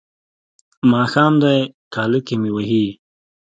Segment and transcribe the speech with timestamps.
[0.91, 1.57] ماښام دی
[1.93, 2.85] کاله کې مې وهي.